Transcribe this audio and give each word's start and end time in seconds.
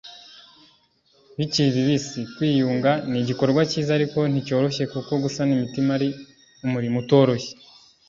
bikiri 1.37 1.69
bibisi. 1.75 2.19
kwiyunga 2.35 2.91
ni 3.09 3.17
igikorwa 3.21 3.61
cyiza 3.69 3.91
ariko 3.97 4.17
nticyoroshye 4.31 4.83
kuko 4.93 5.11
gusana 5.23 5.51
imitima 5.57 5.89
ari 5.97 6.09
umurimo 6.65 6.97
utoroshye 7.03 7.53